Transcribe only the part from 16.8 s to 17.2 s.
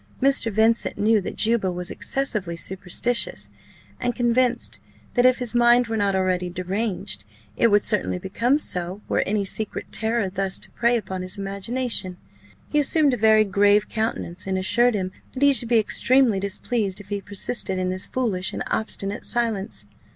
if